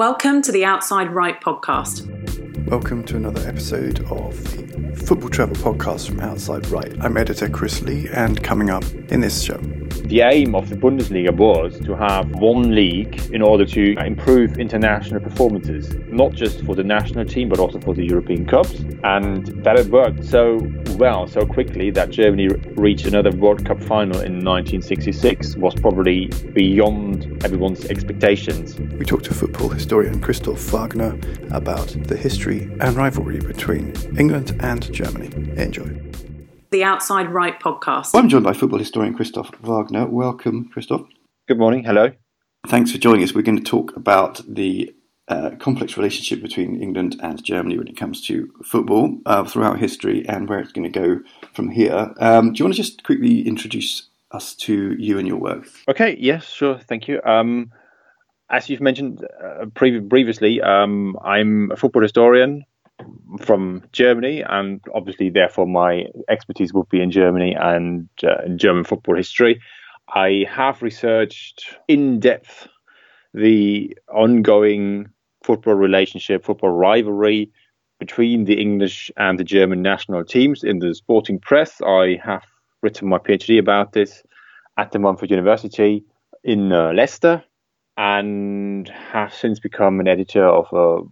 Welcome 0.00 0.40
to 0.42 0.50
the 0.50 0.64
Outside 0.64 1.10
Right 1.10 1.38
podcast. 1.42 2.06
Welcome 2.70 3.04
to 3.04 3.16
another 3.16 3.46
episode 3.46 4.00
of 4.10 4.42
the 4.56 4.96
Football 4.96 5.28
Travel 5.28 5.56
podcast 5.56 6.08
from 6.08 6.20
Outside 6.20 6.66
Right. 6.68 6.96
I'm 7.02 7.18
editor 7.18 7.50
Chris 7.50 7.82
Lee, 7.82 8.08
and 8.08 8.42
coming 8.42 8.70
up 8.70 8.82
in 9.10 9.20
this 9.20 9.42
show. 9.42 9.60
The 10.04 10.22
aim 10.22 10.54
of 10.54 10.68
the 10.68 10.76
Bundesliga 10.76 11.30
was 11.34 11.78
to 11.80 11.94
have 11.94 12.30
one 12.32 12.74
league 12.74 13.20
in 13.32 13.42
order 13.42 13.64
to 13.66 13.96
improve 13.98 14.58
international 14.58 15.20
performances, 15.20 15.94
not 16.08 16.32
just 16.32 16.64
for 16.64 16.74
the 16.74 16.82
national 16.82 17.24
team, 17.24 17.48
but 17.48 17.60
also 17.60 17.80
for 17.80 17.94
the 17.94 18.04
European 18.04 18.44
Cups. 18.44 18.80
And 19.04 19.46
that 19.64 19.78
had 19.78 19.90
worked 19.90 20.24
so 20.24 20.58
well, 20.96 21.26
so 21.26 21.46
quickly, 21.46 21.90
that 21.90 22.10
Germany 22.10 22.48
reached 22.74 23.06
another 23.06 23.30
World 23.30 23.64
Cup 23.64 23.80
final 23.82 24.20
in 24.20 24.44
1966 24.44 25.56
was 25.56 25.74
probably 25.74 26.26
beyond 26.52 27.44
everyone's 27.44 27.84
expectations. 27.86 28.78
We 28.80 29.04
talked 29.04 29.26
to 29.26 29.34
football 29.34 29.68
historian 29.68 30.20
Christoph 30.20 30.60
Wagner 30.72 31.18
about 31.50 31.88
the 32.04 32.16
history 32.16 32.68
and 32.80 32.96
rivalry 32.96 33.38
between 33.38 33.94
England 34.18 34.56
and 34.60 34.92
Germany. 34.92 35.30
Enjoy 35.56 36.09
the 36.70 36.84
Outside 36.84 37.32
Right 37.32 37.58
podcast. 37.58 38.10
I'm 38.14 38.28
joined 38.28 38.44
by 38.44 38.52
football 38.52 38.78
historian 38.78 39.14
Christoph 39.14 39.50
Wagner. 39.60 40.06
Welcome, 40.06 40.68
Christoph. 40.72 41.02
Good 41.48 41.58
morning. 41.58 41.82
Hello. 41.82 42.12
Thanks 42.68 42.92
for 42.92 42.98
joining 42.98 43.24
us. 43.24 43.34
We're 43.34 43.42
going 43.42 43.58
to 43.58 43.64
talk 43.64 43.96
about 43.96 44.40
the 44.46 44.94
uh, 45.26 45.50
complex 45.58 45.96
relationship 45.96 46.40
between 46.40 46.80
England 46.80 47.16
and 47.22 47.42
Germany 47.42 47.76
when 47.76 47.88
it 47.88 47.96
comes 47.96 48.24
to 48.26 48.52
football 48.64 49.18
uh, 49.26 49.44
throughout 49.44 49.80
history 49.80 50.24
and 50.28 50.48
where 50.48 50.60
it's 50.60 50.70
going 50.70 50.90
to 50.90 50.98
go 50.98 51.20
from 51.54 51.70
here. 51.70 52.12
Um, 52.18 52.52
do 52.52 52.58
you 52.58 52.64
want 52.64 52.76
to 52.76 52.82
just 52.82 53.02
quickly 53.02 53.46
introduce 53.46 54.08
us 54.30 54.54
to 54.54 54.94
you 54.96 55.18
and 55.18 55.26
your 55.26 55.38
work? 55.38 55.66
Okay. 55.88 56.16
Yes. 56.20 56.48
Sure. 56.48 56.78
Thank 56.78 57.08
you. 57.08 57.20
Um, 57.24 57.72
as 58.48 58.68
you've 58.68 58.80
mentioned 58.80 59.26
uh, 59.42 59.66
pre- 59.74 60.00
previously, 60.00 60.60
um, 60.60 61.16
I'm 61.24 61.72
a 61.72 61.76
football 61.76 62.02
historian 62.02 62.64
from 63.40 63.82
Germany, 63.92 64.42
and 64.42 64.80
obviously, 64.94 65.30
therefore, 65.30 65.66
my 65.66 66.06
expertise 66.28 66.72
would 66.72 66.88
be 66.88 67.02
in 67.02 67.10
Germany 67.10 67.56
and 67.58 68.08
uh, 68.24 68.42
in 68.44 68.58
German 68.58 68.84
football 68.84 69.16
history. 69.16 69.60
I 70.14 70.44
have 70.48 70.82
researched 70.82 71.76
in 71.88 72.20
depth 72.20 72.68
the 73.32 73.96
ongoing 74.12 75.08
football 75.44 75.74
relationship, 75.74 76.44
football 76.44 76.70
rivalry 76.70 77.52
between 77.98 78.44
the 78.44 78.60
English 78.60 79.10
and 79.16 79.38
the 79.38 79.44
German 79.44 79.82
national 79.82 80.24
teams 80.24 80.64
in 80.64 80.78
the 80.78 80.94
sporting 80.94 81.38
press. 81.38 81.80
I 81.82 82.18
have 82.24 82.44
written 82.82 83.08
my 83.08 83.18
PhD 83.18 83.58
about 83.58 83.92
this 83.92 84.22
at 84.76 84.90
De 84.90 84.98
Montfort 84.98 85.30
University 85.30 86.04
in 86.42 86.72
uh, 86.72 86.92
Leicester 86.92 87.44
and 87.96 88.88
have 88.88 89.34
since 89.34 89.60
become 89.60 90.00
an 90.00 90.08
editor 90.08 90.46
of 90.46 90.66
a 90.72 91.02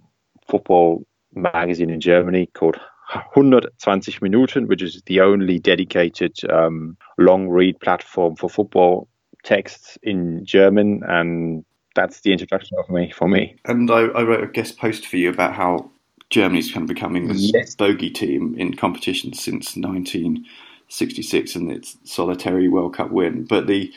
football 0.50 1.05
magazine 1.34 1.90
in 1.90 2.00
Germany 2.00 2.46
called 2.54 2.76
120 3.10 4.18
Minuten, 4.20 4.66
which 4.66 4.82
is 4.82 5.02
the 5.06 5.20
only 5.20 5.58
dedicated 5.58 6.38
um, 6.50 6.96
long 7.16 7.48
read 7.48 7.80
platform 7.80 8.36
for 8.36 8.50
football 8.50 9.08
texts 9.44 9.96
in 10.02 10.44
German. 10.44 11.02
And 11.06 11.64
that's 11.94 12.20
the 12.20 12.32
introduction 12.32 12.76
of 12.78 12.88
me 12.90 13.10
for 13.10 13.28
me. 13.28 13.56
And 13.64 13.90
I, 13.90 14.00
I 14.00 14.22
wrote 14.22 14.44
a 14.44 14.48
guest 14.48 14.78
post 14.78 15.06
for 15.06 15.16
you 15.16 15.30
about 15.30 15.54
how 15.54 15.90
Germany's 16.30 16.70
kind 16.70 16.82
of 16.82 16.94
becoming 16.94 17.28
this 17.28 17.52
yes. 17.52 17.74
bogey 17.74 18.10
team 18.10 18.54
in 18.58 18.76
competition 18.76 19.32
since 19.32 19.74
1966 19.74 21.56
and 21.56 21.72
its 21.72 21.96
solitary 22.04 22.68
World 22.68 22.94
Cup 22.94 23.10
win. 23.10 23.44
But 23.44 23.66
the 23.66 23.92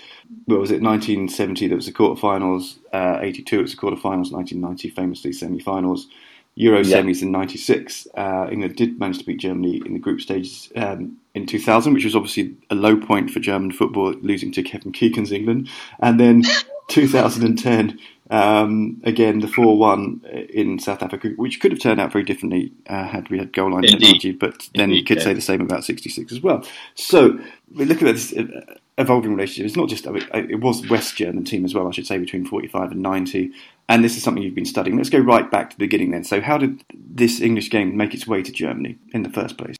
what 0.46 0.60
was 0.60 0.72
it 0.72 0.82
1970 0.82 1.68
there 1.68 1.76
was 1.76 1.88
the 1.88 1.92
quarterfinals, 1.92 2.80
uh, 2.94 3.20
82 3.22 3.60
it 3.60 3.62
was 3.62 3.72
the 3.72 3.78
quarterfinals, 3.78 4.32
1990 4.32 4.90
famously 4.92 5.34
semi-finals. 5.34 6.08
Euro 6.56 6.80
yeah. 6.80 6.98
semis 6.98 7.22
in 7.22 7.32
'96. 7.32 8.08
Uh, 8.16 8.48
England 8.52 8.76
did 8.76 9.00
manage 9.00 9.20
to 9.20 9.26
beat 9.26 9.40
Germany 9.40 9.82
in 9.86 9.94
the 9.94 10.00
group 10.00 10.22
stages 10.22 10.72
um, 10.76 11.18
in 11.34 11.46
2000, 11.46 11.94
which 11.94 12.04
was 12.04 12.16
obviously 12.16 12.56
a 12.70 12.76
low 12.76 12.98
point 12.98 13.32
for 13.32 13.40
German 13.40 13.72
football, 13.72 14.14
losing 14.22 14.52
to 14.52 14.64
Kevin 14.64 14.92
Keegan's 14.92 15.32
England. 15.32 15.70
And 16.00 16.20
then 16.20 16.44
2010, 16.90 18.00
um, 18.32 19.02
again, 19.04 19.40
the 19.40 19.48
4 19.48 19.78
1 19.78 20.22
in 20.54 20.80
South 20.80 21.02
Africa, 21.02 21.30
which 21.38 21.62
could 21.62 21.72
have 21.72 21.80
turned 21.80 22.02
out 22.02 22.12
very 22.12 22.24
differently 22.24 22.72
uh, 22.88 23.08
had 23.08 23.30
we 23.30 23.38
had 23.38 23.54
goal 23.54 23.72
line 23.72 23.86
Indeed. 23.86 24.00
technology, 24.00 24.32
but 24.32 24.70
then 24.76 24.86
Indeed, 24.86 24.98
you 24.98 25.04
could 25.06 25.18
yeah. 25.18 25.24
say 25.24 25.34
the 25.34 25.42
same 25.42 25.62
about 25.62 25.86
66 25.86 26.32
as 26.32 26.42
well. 26.42 26.66
So 26.96 27.40
we're 27.74 27.88
looking 27.88 28.08
at 28.08 28.16
this 28.16 28.34
uh, 28.34 28.76
evolving 29.02 29.34
relationship. 29.34 29.66
It's 29.66 29.76
not 29.76 29.90
just, 29.90 30.06
it 30.06 30.60
was 30.60 30.88
West 30.90 31.16
German 31.16 31.44
team 31.44 31.66
as 31.66 31.74
well, 31.74 31.88
I 31.88 31.92
should 31.92 32.08
say, 32.08 32.18
between 32.18 32.46
45 32.46 32.92
and 32.92 33.02
90. 33.02 33.52
And 33.90 34.04
this 34.04 34.16
is 34.16 34.24
something 34.24 34.42
you've 34.42 34.56
been 34.56 34.66
studying. 34.66 34.98
Let's 34.98 35.10
go 35.10 35.20
right 35.20 35.50
back 35.50 35.72
to 35.72 35.78
the 35.78 35.86
beginning 35.86 36.12
then. 36.12 36.24
So, 36.24 36.40
how 36.40 36.58
did 36.58 36.84
this 36.94 37.42
English 37.42 37.70
game 37.70 37.98
make 37.98 38.14
its 38.14 38.26
way 38.26 38.42
to 38.42 38.52
Germany 38.52 38.98
in 39.14 39.24
the 39.24 39.30
first 39.30 39.58
place? 39.58 39.76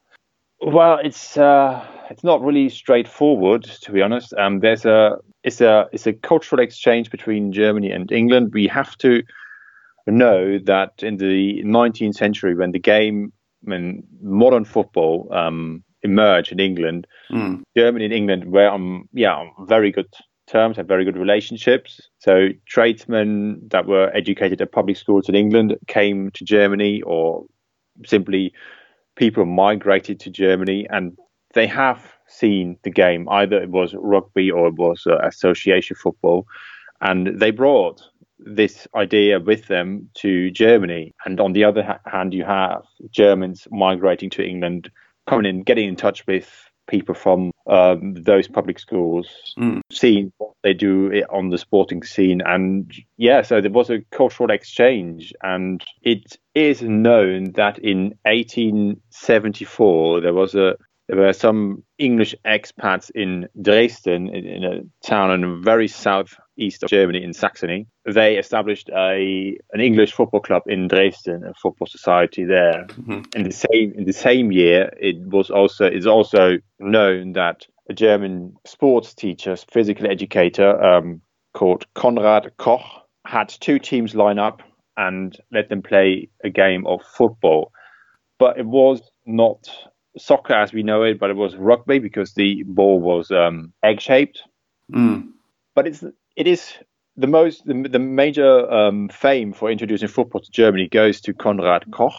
Well, 0.62 1.00
it's 1.02 1.38
uh, 1.38 1.86
it's 2.10 2.24
not 2.24 2.42
really 2.42 2.70
straightforward, 2.70 3.64
to 3.64 3.92
be 3.92 4.02
honest. 4.02 4.34
Um, 4.34 4.60
there's 4.60 4.86
a 4.86 5.18
it's 5.44 5.62
a 5.62 5.88
it's 5.92 6.06
a 6.06 6.14
cultural 6.14 6.62
exchange 6.62 7.10
between 7.10 7.52
Germany 7.52 7.90
and 7.92 8.12
England. 8.12 8.52
We 8.54 8.68
have 8.68 8.98
to 9.00 9.24
know 10.08 10.60
that 10.60 11.02
in 11.02 11.18
the 11.18 11.64
19th 11.64 12.16
century, 12.16 12.54
when 12.54 12.72
the 12.72 12.80
game, 12.80 13.32
when 13.62 14.04
modern 14.22 14.66
football 14.66 15.28
um, 15.34 15.84
emerged 16.04 16.52
in 16.52 16.60
England, 16.60 17.08
mm. 17.32 17.62
Germany 17.78 18.06
and 18.06 18.14
England 18.14 18.52
were 18.52 18.70
on 18.70 19.08
yeah 19.14 19.36
on 19.36 19.52
very 19.68 19.92
good 19.92 20.08
terms, 20.48 20.78
had 20.78 20.88
very 20.88 21.06
good 21.06 21.18
relationships. 21.18 22.02
So 22.20 22.50
tradesmen 22.68 23.62
that 23.70 23.86
were 23.86 24.12
educated 24.16 24.62
at 24.62 24.72
public 24.72 24.98
schools 24.98 25.30
in 25.30 25.36
England 25.36 25.76
came 25.88 26.32
to 26.32 26.44
Germany, 26.44 27.02
or 27.04 27.46
simply 28.06 28.54
people 29.16 29.46
migrated 29.46 30.20
to 30.22 30.30
Germany, 30.30 30.88
and 30.90 31.18
they 31.54 31.68
have 31.68 32.14
seen 32.28 32.78
the 32.84 32.90
game. 32.90 33.28
Either 33.30 33.62
it 33.62 33.70
was 33.70 33.94
rugby 33.98 34.50
or 34.50 34.68
it 34.68 34.76
was 34.76 35.04
uh, 35.06 35.18
association 35.20 35.96
football, 35.96 36.46
and 37.02 37.40
they 37.40 37.52
brought 37.52 38.02
this 38.40 38.88
idea 38.96 39.40
with 39.40 39.68
them 39.68 40.10
to 40.16 40.50
Germany. 40.52 41.14
And 41.26 41.40
on 41.40 41.54
the 41.54 41.64
other 41.64 42.00
hand, 42.06 42.34
you 42.34 42.44
have 42.44 42.84
Germans 43.12 43.68
migrating 43.72 44.30
to 44.32 44.44
England, 44.44 44.90
coming 45.32 45.46
in, 45.46 45.64
getting 45.64 45.88
in 45.88 45.96
touch 45.96 46.28
with 46.28 46.70
people 46.88 47.16
from 47.16 47.52
um, 47.68 48.16
those 48.16 48.50
public 48.50 48.78
schools, 48.78 49.54
mm. 49.58 49.80
seeing 49.90 50.34
what 50.40 50.52
they 50.62 50.74
do 50.74 51.24
on 51.30 51.50
the 51.50 51.58
sporting 51.58 52.04
scene. 52.04 52.42
And 52.46 52.94
yeah, 53.16 53.42
so 53.42 53.62
there 53.62 53.72
was 53.72 53.90
a 53.90 54.02
cultural 54.12 54.52
exchange. 54.52 55.32
And 55.42 55.82
it 56.02 56.38
is 56.54 56.82
known 56.82 57.54
that 57.54 57.80
in 57.80 58.16
1874, 58.26 60.20
there 60.20 60.34
was 60.34 60.54
a 60.54 60.76
there 61.12 61.20
were 61.20 61.34
some 61.34 61.84
English 61.98 62.34
expats 62.46 63.12
in 63.14 63.50
Dresden, 63.62 64.30
in, 64.30 64.46
in 64.46 64.64
a 64.64 65.06
town 65.06 65.32
in 65.32 65.42
the 65.42 65.62
very 65.62 65.90
southeast 65.90 66.84
of 66.84 66.90
Germany, 66.90 67.22
in 67.22 67.34
Saxony. 67.34 67.88
They 68.06 68.38
established 68.38 68.90
a 68.96 69.58
an 69.74 69.82
English 69.82 70.14
football 70.14 70.40
club 70.40 70.64
in 70.68 70.88
Dresden, 70.88 71.44
a 71.44 71.54
football 71.54 71.88
society 71.88 72.46
there. 72.46 72.86
Mm-hmm. 72.88 73.24
In 73.36 73.44
the 73.44 73.52
same 73.52 73.94
in 73.94 74.06
the 74.06 74.14
same 74.14 74.54
year, 74.54 74.94
it 75.02 75.18
was 75.20 75.50
also 75.50 75.84
it's 75.86 76.06
also 76.06 76.60
known 76.80 77.34
that 77.34 77.66
a 77.90 77.94
German 77.94 78.56
sports 78.66 79.14
teacher, 79.14 79.58
physical 79.70 80.10
educator 80.10 80.82
um, 80.82 81.22
called 81.54 81.86
Konrad 81.94 82.54
Koch, 82.56 82.86
had 83.28 83.50
two 83.50 83.80
teams 83.80 84.16
line 84.16 84.40
up 84.40 84.62
and 84.96 85.38
let 85.52 85.68
them 85.68 85.82
play 85.82 86.30
a 86.42 86.50
game 86.50 86.88
of 86.88 87.02
football. 87.04 87.74
But 88.40 88.58
it 88.58 88.66
was 88.66 89.02
not 89.26 89.70
soccer 90.18 90.54
as 90.54 90.74
we 90.74 90.84
know 90.84 91.04
it, 91.04 91.20
but 91.20 91.30
it 91.30 91.36
was 91.36 91.56
rugby 91.56 92.00
because 92.00 92.34
the 92.34 92.64
ball 92.64 93.00
was 93.00 93.32
um, 93.32 93.74
egg 93.84 94.02
shaped. 94.02 94.44
Mm. 94.92 95.30
But 95.76 95.88
it's 95.88 96.04
it 96.36 96.48
is 96.48 96.74
the 97.18 97.28
most 97.28 97.66
the, 97.66 97.74
the 97.74 98.00
major 98.00 98.70
um, 98.72 99.10
fame 99.10 99.54
for 99.54 99.72
introducing 99.72 100.08
football 100.08 100.42
to 100.42 100.52
Germany 100.52 100.88
goes 100.88 101.22
to 101.22 101.34
Konrad 101.34 101.92
Koch, 101.92 102.14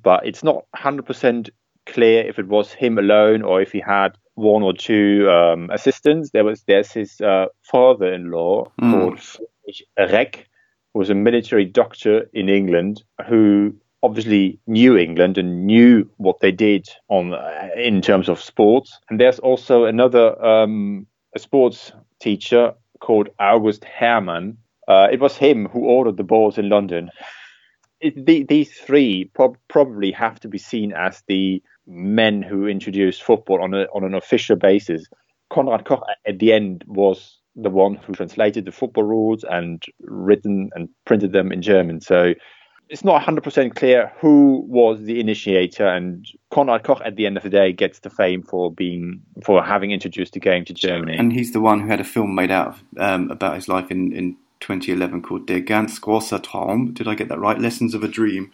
but 0.00 0.26
it's 0.26 0.42
not 0.42 0.64
hundred 0.74 1.06
percent 1.06 1.50
clear 1.86 2.26
if 2.26 2.38
it 2.38 2.46
was 2.46 2.72
him 2.72 2.98
alone 2.98 3.42
or 3.42 3.62
if 3.62 3.72
he 3.72 3.80
had 3.80 4.10
one 4.34 4.62
or 4.62 4.72
two 4.72 5.28
um, 5.30 5.70
assistants. 5.70 6.30
There 6.30 6.44
was 6.44 6.62
there's 6.62 6.92
his 6.92 7.20
uh, 7.20 7.46
father-in-law 7.62 8.72
mm. 8.80 8.92
called 8.92 9.48
Reck, 9.98 10.48
who 10.92 10.98
was 10.98 11.10
a 11.10 11.14
military 11.14 11.64
doctor 11.64 12.28
in 12.32 12.48
England 12.48 13.02
who 13.28 13.74
obviously 14.02 14.58
knew 14.66 14.96
England 14.96 15.38
and 15.38 15.66
knew 15.66 16.08
what 16.18 16.40
they 16.40 16.52
did 16.52 16.88
on 17.08 17.34
in 17.76 18.00
terms 18.00 18.28
of 18.28 18.40
sports. 18.40 18.98
And 19.10 19.20
there's 19.20 19.38
also 19.38 19.84
another 19.84 20.40
um, 20.44 21.06
sports 21.36 21.92
teacher 22.20 22.74
called 23.00 23.28
August 23.38 23.84
Hermann. 23.84 24.58
Uh, 24.86 25.08
it 25.10 25.20
was 25.20 25.36
him 25.36 25.66
who 25.66 25.80
ordered 25.80 26.16
the 26.16 26.24
balls 26.24 26.58
in 26.58 26.68
London. 26.68 27.10
It, 28.00 28.26
the, 28.26 28.44
these 28.44 28.72
three 28.72 29.30
prob- 29.34 29.58
probably 29.68 30.12
have 30.12 30.38
to 30.40 30.48
be 30.48 30.58
seen 30.58 30.92
as 30.92 31.22
the 31.26 31.62
men 31.86 32.42
who 32.42 32.66
introduced 32.66 33.22
football 33.22 33.62
on 33.62 33.74
a, 33.74 33.84
on 33.94 34.04
an 34.04 34.14
official 34.14 34.56
basis. 34.56 35.06
Konrad 35.50 35.84
Koch 35.84 36.04
at 36.26 36.38
the 36.38 36.52
end 36.52 36.84
was 36.86 37.38
the 37.56 37.70
one 37.70 37.96
who 37.96 38.12
translated 38.12 38.64
the 38.64 38.72
football 38.72 39.02
rules 39.02 39.44
and 39.50 39.82
written 40.00 40.70
and 40.74 40.88
printed 41.06 41.32
them 41.32 41.50
in 41.50 41.60
German. 41.60 42.00
So 42.00 42.34
it's 42.88 43.04
not 43.04 43.22
100% 43.22 43.74
clear 43.74 44.12
who 44.18 44.64
was 44.66 45.02
the 45.02 45.20
initiator 45.20 45.86
and 45.86 46.26
Konrad 46.50 46.84
Koch 46.84 47.00
at 47.04 47.16
the 47.16 47.26
end 47.26 47.36
of 47.36 47.42
the 47.42 47.50
day 47.50 47.72
gets 47.72 48.00
the 48.00 48.10
fame 48.10 48.42
for 48.42 48.72
being 48.72 49.22
for 49.44 49.62
having 49.62 49.90
introduced 49.90 50.32
the 50.32 50.40
game 50.40 50.64
to 50.64 50.74
Germany. 50.74 51.16
And 51.16 51.32
he's 51.32 51.52
the 51.52 51.60
one 51.60 51.80
who 51.80 51.88
had 51.88 52.00
a 52.00 52.04
film 52.04 52.34
made 52.34 52.50
out 52.50 52.68
of, 52.68 52.82
um, 52.98 53.30
about 53.30 53.54
his 53.56 53.68
life 53.68 53.90
in, 53.90 54.12
in 54.12 54.36
2011 54.60 55.22
called 55.22 55.46
Der 55.46 55.60
ganz 55.60 56.00
große 56.00 56.42
Traum. 56.42 56.92
Did 56.94 57.08
I 57.08 57.14
get 57.14 57.28
that 57.28 57.38
right? 57.38 57.58
Lessons 57.58 57.94
of 57.94 58.02
a 58.02 58.08
Dream. 58.08 58.50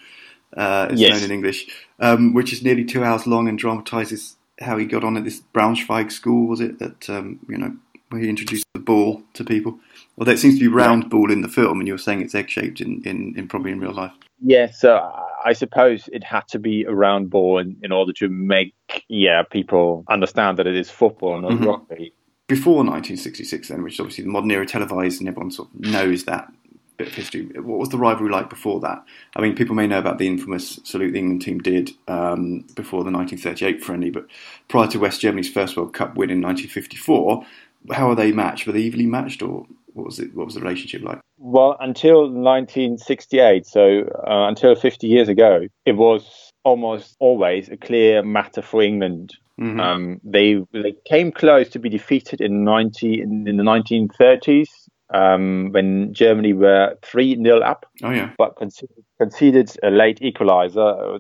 Uh, 0.56 0.88
yes. 0.94 1.14
known 1.14 1.24
in 1.24 1.30
English, 1.32 1.66
um, 1.98 2.32
which 2.32 2.52
is 2.52 2.62
nearly 2.62 2.84
two 2.84 3.02
hours 3.02 3.26
long 3.26 3.48
and 3.48 3.58
dramatizes 3.58 4.36
how 4.60 4.78
he 4.78 4.84
got 4.84 5.02
on 5.02 5.16
at 5.16 5.24
this 5.24 5.42
Braunschweig 5.52 6.12
school. 6.12 6.46
Was 6.46 6.60
it 6.60 6.78
that 6.78 7.10
um, 7.10 7.40
you 7.48 7.58
know 7.58 7.76
where 8.10 8.20
he 8.20 8.28
introduced 8.28 8.63
ball 8.84 9.22
to 9.34 9.44
people? 9.44 9.78
Although 10.18 10.32
it 10.32 10.38
seems 10.38 10.54
to 10.54 10.60
be 10.60 10.68
round 10.68 11.10
ball 11.10 11.30
in 11.30 11.42
the 11.42 11.48
film, 11.48 11.80
and 11.80 11.86
you 11.88 11.94
were 11.94 11.98
saying 11.98 12.22
it's 12.22 12.34
egg 12.34 12.48
shaped 12.48 12.80
in, 12.80 13.02
in, 13.04 13.34
in 13.36 13.48
probably 13.48 13.72
in 13.72 13.80
real 13.80 13.92
life. 13.92 14.12
Yeah, 14.40 14.70
so 14.70 14.98
I 15.44 15.52
suppose 15.52 16.08
it 16.12 16.22
had 16.22 16.46
to 16.48 16.58
be 16.58 16.84
a 16.84 16.92
round 16.92 17.30
ball 17.30 17.58
in, 17.58 17.76
in 17.82 17.92
order 17.92 18.12
to 18.14 18.28
make 18.28 18.74
yeah 19.08 19.42
people 19.42 20.04
understand 20.08 20.58
that 20.58 20.66
it 20.66 20.76
is 20.76 20.90
football, 20.90 21.34
and 21.34 21.42
not 21.42 21.52
mm-hmm. 21.52 21.64
rugby. 21.64 22.12
Before 22.46 22.76
1966, 22.84 23.68
then, 23.68 23.82
which 23.82 23.94
is 23.94 24.00
obviously 24.00 24.24
the 24.24 24.30
modern 24.30 24.50
era 24.50 24.66
televised, 24.66 25.20
and 25.20 25.28
everyone 25.28 25.50
sort 25.50 25.68
of 25.74 25.80
knows 25.80 26.24
that 26.24 26.52
bit 26.96 27.08
of 27.08 27.14
history. 27.14 27.46
What 27.56 27.78
was 27.78 27.88
the 27.88 27.98
rivalry 27.98 28.30
like 28.30 28.48
before 28.48 28.80
that? 28.80 29.04
I 29.34 29.40
mean, 29.40 29.56
people 29.56 29.74
may 29.74 29.86
know 29.86 29.98
about 29.98 30.18
the 30.18 30.26
infamous 30.26 30.78
salute 30.84 31.12
the 31.12 31.18
England 31.18 31.42
team 31.42 31.58
did 31.58 31.90
um, 32.06 32.60
before 32.74 33.02
the 33.02 33.10
1938 33.10 33.82
friendly, 33.82 34.10
but 34.10 34.26
prior 34.68 34.86
to 34.88 34.98
West 34.98 35.20
Germany's 35.20 35.50
first 35.50 35.76
World 35.76 35.94
Cup 35.94 36.16
win 36.16 36.30
in 36.30 36.40
1954, 36.40 37.44
how 37.92 38.10
are 38.10 38.14
they 38.14 38.32
matched? 38.32 38.66
Were 38.66 38.72
they 38.72 38.80
evenly 38.80 39.06
matched, 39.06 39.42
or 39.42 39.66
what 39.92 40.06
was 40.06 40.18
it? 40.18 40.34
What 40.34 40.46
was 40.46 40.54
the 40.54 40.60
relationship 40.60 41.02
like? 41.02 41.20
Well, 41.38 41.76
until 41.80 42.22
1968, 42.22 43.66
so 43.66 44.02
uh, 44.26 44.48
until 44.48 44.74
50 44.74 45.06
years 45.06 45.28
ago, 45.28 45.66
it 45.84 45.92
was 45.92 46.50
almost 46.64 47.16
always 47.20 47.68
a 47.68 47.76
clear 47.76 48.22
matter 48.22 48.62
for 48.62 48.82
England. 48.82 49.32
Mm-hmm. 49.60 49.80
Um, 49.80 50.20
they 50.24 50.56
they 50.72 50.94
came 51.04 51.30
close 51.30 51.68
to 51.70 51.78
be 51.78 51.88
defeated 51.88 52.40
in 52.40 52.64
90 52.64 53.20
in, 53.20 53.46
in 53.46 53.56
the 53.56 53.62
1930s 53.62 54.68
um, 55.12 55.70
when 55.70 56.12
Germany 56.12 56.52
were 56.54 56.96
three 57.02 57.36
0 57.36 57.60
up. 57.60 57.86
Oh 58.02 58.10
yeah, 58.10 58.30
but 58.36 58.56
conceded, 58.56 59.04
conceded 59.20 59.76
a 59.82 59.90
late 59.90 60.20
equaliser 60.20 61.14
uh, 61.14 61.18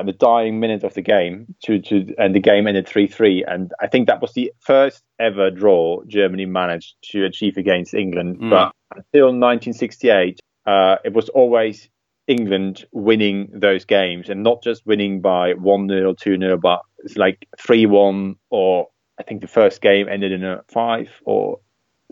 in 0.00 0.06
the 0.06 0.12
dying 0.12 0.60
minute 0.60 0.84
of 0.84 0.94
the 0.94 1.02
game 1.02 1.54
to, 1.64 1.80
to 1.80 2.14
and 2.18 2.34
the 2.34 2.40
game 2.40 2.66
ended 2.66 2.86
3-3 2.86 3.42
and 3.46 3.72
I 3.80 3.86
think 3.86 4.08
that 4.08 4.20
was 4.20 4.32
the 4.32 4.52
first 4.60 5.02
ever 5.18 5.50
draw 5.50 6.02
Germany 6.06 6.46
managed 6.46 6.94
to 7.10 7.24
achieve 7.24 7.56
against 7.56 7.94
England 7.94 8.38
mm. 8.38 8.50
but 8.50 8.72
until 8.94 9.26
1968 9.26 10.40
uh, 10.66 10.96
it 11.04 11.12
was 11.12 11.28
always 11.30 11.88
England 12.26 12.84
winning 12.92 13.50
those 13.52 13.84
games 13.84 14.28
and 14.28 14.42
not 14.42 14.62
just 14.62 14.86
winning 14.86 15.20
by 15.20 15.54
1-0 15.54 16.16
2-0 16.16 16.60
but 16.60 16.80
it's 17.04 17.16
like 17.16 17.46
3-1 17.58 18.36
or 18.50 18.88
I 19.18 19.24
think 19.24 19.40
the 19.40 19.48
first 19.48 19.80
game 19.80 20.08
ended 20.08 20.32
in 20.32 20.44
a 20.44 20.62
5 20.68 21.08
or 21.24 21.60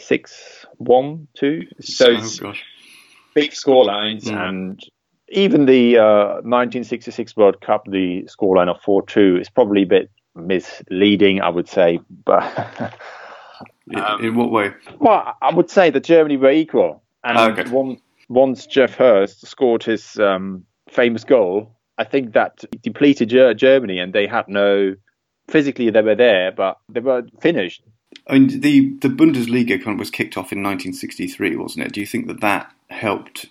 6-1 0.00 1.26
2 1.34 1.62
so 1.80 2.16
oh, 2.44 2.52
big 3.34 3.52
score 3.52 3.84
lines 3.84 4.24
mm. 4.24 4.36
and 4.36 4.80
even 5.30 5.66
the 5.66 5.98
uh, 5.98 6.26
1966 6.42 7.36
World 7.36 7.60
Cup, 7.60 7.84
the 7.86 8.24
scoreline 8.24 8.68
of 8.68 8.80
4 8.82 9.06
2 9.06 9.38
is 9.40 9.48
probably 9.48 9.82
a 9.82 9.86
bit 9.86 10.10
misleading, 10.34 11.40
I 11.40 11.48
would 11.48 11.68
say. 11.68 12.00
But 12.24 12.94
um, 13.96 14.24
in 14.24 14.34
what 14.34 14.50
way? 14.50 14.72
Well, 14.98 15.36
I 15.40 15.54
would 15.54 15.70
say 15.70 15.90
that 15.90 16.04
Germany 16.04 16.36
were 16.36 16.50
equal. 16.50 17.02
And 17.22 17.38
oh, 17.38 17.50
okay. 17.50 17.70
one, 17.70 18.00
once 18.28 18.66
Geoff 18.66 18.94
Hurst 18.94 19.46
scored 19.46 19.82
his 19.82 20.18
um, 20.18 20.64
famous 20.88 21.24
goal, 21.24 21.76
I 21.98 22.04
think 22.04 22.32
that 22.32 22.64
depleted 22.82 23.28
Germany 23.56 23.98
and 23.98 24.12
they 24.12 24.26
had 24.26 24.48
no. 24.48 24.94
Physically, 25.48 25.90
they 25.90 26.02
were 26.02 26.14
there, 26.14 26.52
but 26.52 26.78
they 26.88 27.00
were 27.00 27.24
finished. 27.40 27.82
I 28.28 28.38
mean, 28.38 28.60
the, 28.60 28.94
the 29.00 29.08
Bundesliga 29.08 29.82
kind 29.82 29.94
of 29.94 29.98
was 29.98 30.10
kicked 30.10 30.36
off 30.36 30.52
in 30.52 30.62
1963, 30.62 31.56
wasn't 31.56 31.86
it? 31.86 31.92
Do 31.92 32.00
you 32.00 32.06
think 32.06 32.28
that 32.28 32.40
that 32.40 32.72
helped 32.88 33.46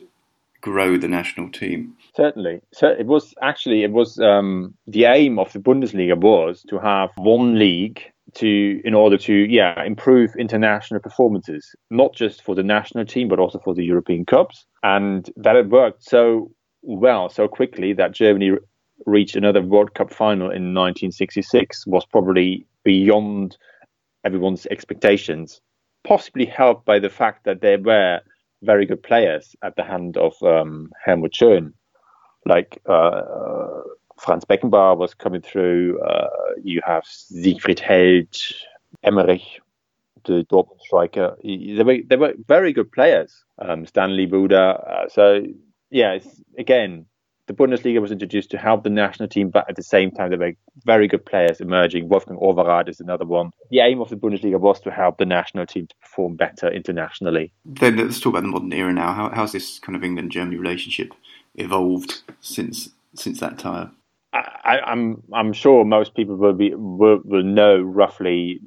grow 0.62 0.98
the 0.98 1.08
national 1.08 1.50
team. 1.50 1.96
Certainly, 2.16 2.62
so 2.74 2.88
it 2.88 3.06
was 3.06 3.34
actually 3.42 3.84
it 3.84 3.92
was 3.92 4.20
um, 4.20 4.74
the 4.88 5.06
aim 5.06 5.40
of 5.40 5.52
the 5.54 5.60
Bundesliga 5.60 6.18
was 6.18 6.64
to 6.70 6.80
have 6.80 7.10
one 7.16 7.58
league 7.58 8.02
to 8.36 8.82
in 8.84 8.94
order 8.94 9.18
to 9.18 9.34
yeah 9.34 9.84
improve 9.84 10.32
international 10.38 11.00
performances, 11.00 11.76
not 11.90 12.14
just 12.14 12.44
for 12.44 12.56
the 12.56 12.64
national 12.64 13.06
team 13.06 13.28
but 13.28 13.40
also 13.40 13.60
for 13.60 13.74
the 13.74 13.86
European 13.86 14.26
Cups, 14.26 14.66
and 14.84 15.30
that 15.38 15.56
it 15.56 15.70
worked 15.70 16.04
so 16.04 16.52
well 16.82 17.30
so 17.30 17.48
quickly 17.48 17.94
that 17.94 18.14
Germany 18.14 18.52
reached 19.06 19.36
another 19.36 19.62
World 19.62 19.94
Cup 19.94 20.14
final 20.14 20.48
in 20.48 20.74
1966 20.74 21.88
was 21.88 22.06
probably 22.06 22.66
beyond 22.84 23.58
everyone's 24.26 24.66
expectations, 24.68 25.62
possibly 26.04 26.46
helped 26.46 26.86
by 26.86 27.00
the 27.00 27.10
fact 27.10 27.46
that 27.46 27.62
there 27.62 27.80
were 27.80 28.20
very 28.62 28.86
good 28.86 29.04
players 29.04 29.56
at 29.64 29.76
the 29.76 29.84
hand 29.84 30.18
of 30.18 30.34
um, 30.44 30.92
Helmut 31.04 31.34
Schön. 31.34 31.74
Like 32.46 32.82
uh, 32.88 32.92
uh, 32.92 33.82
Franz 34.20 34.46
Beckenbauer 34.46 34.98
was 34.98 35.14
coming 35.14 35.42
through. 35.42 36.00
Uh, 36.02 36.30
you 36.62 36.82
have 36.86 37.06
Siegfried 37.06 37.80
Held, 37.80 38.36
Emmerich, 39.04 39.62
the 40.26 40.46
Dortmund 40.52 40.82
striker. 40.82 41.38
They 41.44 41.84
were 41.84 41.98
they 42.08 42.16
were 42.16 42.34
very 42.48 42.74
good 42.74 42.92
players. 42.92 43.44
Um, 43.60 43.86
Stan 43.86 44.12
Libuda. 44.12 44.90
Uh, 44.90 45.10
so 45.10 45.44
yeah, 45.90 46.20
again, 46.58 47.06
the 47.50 47.56
Bundesliga 47.56 48.00
was 48.00 48.12
introduced 48.12 48.52
to 48.52 48.60
help 48.60 48.84
the 48.84 48.92
national 48.92 49.28
team, 49.28 49.50
but 49.50 49.68
at 49.68 49.76
the 49.76 49.82
same 49.82 50.12
time, 50.12 50.30
there 50.30 50.38
were 50.38 50.54
very 50.86 51.08
good 51.08 51.26
players 51.26 51.60
emerging. 51.60 52.08
Wolfgang 52.08 52.38
Overath 52.38 52.88
is 52.88 53.00
another 53.00 53.26
one. 53.26 53.50
The 53.72 53.80
aim 53.80 54.02
of 54.02 54.10
the 54.10 54.18
Bundesliga 54.18 54.60
was 54.60 54.80
to 54.82 54.92
help 54.92 55.18
the 55.18 55.26
national 55.26 55.66
team 55.66 55.88
to 55.88 55.96
perform 56.00 56.36
better 56.36 56.72
internationally. 56.72 57.52
Then 57.66 57.98
let's 57.98 58.20
talk 58.20 58.34
about 58.34 58.44
the 58.44 58.50
modern 58.50 58.72
era 58.72 58.94
now. 58.94 59.14
How, 59.14 59.32
how's 59.34 59.52
this 59.52 59.80
kind 59.80 59.96
of 59.96 60.04
England-Germany 60.04 60.58
relationship 60.58 61.12
evolved 61.56 62.22
since 62.40 62.90
since 63.16 63.40
that 63.40 63.58
time? 63.58 63.96
I, 64.32 64.78
am 64.86 65.24
I'm, 65.34 65.48
I'm 65.48 65.54
sure 65.54 65.84
most 65.84 66.14
people 66.14 66.36
will 66.36 66.54
be 66.54 66.76
will, 66.76 67.20
will 67.26 67.42
know 67.42 67.82
roughly 67.82 68.60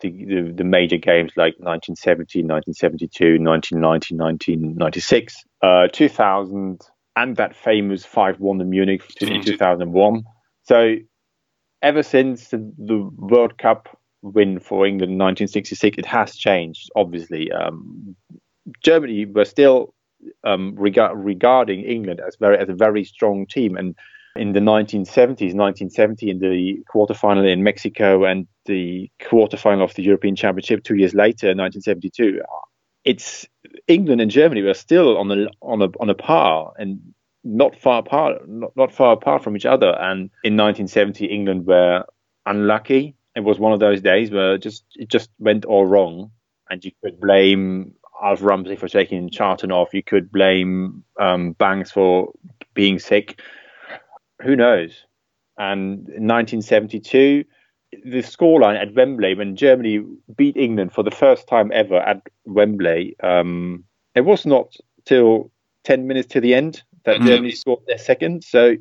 the, 0.00 0.10
the, 0.10 0.52
the, 0.54 0.64
major 0.64 0.98
games 0.98 1.32
like 1.34 1.54
1970, 1.58 2.40
1972, 2.42 3.42
1990, 3.42 4.16
1996, 4.16 5.44
uh, 5.62 5.88
2000 5.88 6.82
and 7.20 7.36
that 7.36 7.54
famous 7.54 8.06
5-1 8.06 8.60
in 8.60 8.70
Munich 8.70 9.02
in 9.20 9.42
2001. 9.42 10.24
So 10.62 10.96
ever 11.82 12.02
since 12.02 12.48
the, 12.48 12.72
the, 12.78 13.10
World 13.16 13.58
Cup 13.58 13.88
win 14.22 14.58
for 14.58 14.86
England 14.86 15.12
in 15.12 15.18
1966, 15.18 15.98
it 15.98 16.06
has 16.06 16.34
changed, 16.34 16.90
obviously. 16.96 17.52
Um, 17.52 18.16
Germany 18.82 19.26
were 19.26 19.44
still 19.44 19.94
um, 20.44 20.74
rega- 20.76 21.14
regarding 21.14 21.82
England 21.82 22.20
as 22.26 22.36
very 22.36 22.58
as 22.58 22.68
a 22.68 22.74
very 22.74 23.04
strong 23.04 23.46
team, 23.46 23.76
and 23.76 23.94
in 24.36 24.52
the 24.52 24.60
1970s, 24.60 25.54
1970 25.54 26.30
in 26.30 26.38
the 26.38 26.78
quarterfinal 26.94 27.50
in 27.50 27.62
Mexico 27.62 28.24
and 28.24 28.46
the 28.66 29.10
quarterfinal 29.20 29.82
of 29.82 29.94
the 29.94 30.02
European 30.02 30.36
Championship 30.36 30.84
two 30.84 30.96
years 30.96 31.14
later, 31.14 31.48
1972, 31.48 32.40
it's 33.04 33.46
England 33.88 34.20
and 34.20 34.30
Germany 34.30 34.62
were 34.62 34.74
still 34.74 35.16
on 35.16 35.30
a 35.30 35.46
on 35.62 35.82
a 35.82 35.88
on 36.00 36.10
a 36.10 36.14
par 36.14 36.72
and 36.78 37.00
not 37.42 37.74
far 37.76 38.00
apart, 38.00 38.48
not, 38.48 38.76
not 38.76 38.92
far 38.92 39.12
apart 39.12 39.42
from 39.42 39.56
each 39.56 39.66
other. 39.66 39.88
And 39.88 40.30
in 40.44 40.56
1970, 40.56 41.26
England 41.26 41.66
were 41.66 42.04
unlucky. 42.46 43.16
It 43.34 43.40
was 43.40 43.58
one 43.58 43.72
of 43.72 43.80
those 43.80 44.02
days 44.02 44.30
where 44.30 44.54
it 44.54 44.62
just 44.62 44.84
it 44.96 45.08
just 45.08 45.30
went 45.38 45.64
all 45.64 45.86
wrong, 45.86 46.32
and 46.68 46.84
you 46.84 46.92
could 47.02 47.20
blame 47.20 47.94
Alf 48.22 48.42
Ramsey 48.42 48.76
for 48.76 48.88
taking 48.88 49.30
Charlton 49.30 49.72
off. 49.72 49.94
You 49.94 50.02
could 50.02 50.30
blame 50.30 51.04
um, 51.18 51.52
Banks 51.52 51.90
for 51.90 52.32
being 52.74 52.98
sick. 52.98 53.40
Who 54.42 54.56
knows? 54.56 55.04
And 55.56 56.08
in 56.08 56.26
1972 56.26 57.44
the 57.92 58.22
scoreline 58.22 58.80
at 58.80 58.94
Wembley 58.94 59.34
when 59.34 59.56
Germany 59.56 60.04
beat 60.36 60.56
England 60.56 60.92
for 60.92 61.02
the 61.02 61.10
first 61.10 61.48
time 61.48 61.70
ever 61.72 61.96
at 61.96 62.22
Wembley, 62.44 63.16
um, 63.22 63.84
it 64.14 64.22
was 64.22 64.46
not 64.46 64.76
till 65.04 65.50
10 65.84 66.06
minutes 66.06 66.28
to 66.28 66.40
the 66.40 66.54
end 66.54 66.82
that 67.04 67.16
mm-hmm. 67.16 67.26
Germany 67.26 67.50
scored 67.52 67.80
their 67.86 67.98
second. 67.98 68.44
So 68.44 68.76